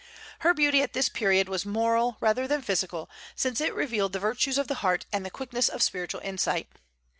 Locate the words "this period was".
0.93-1.63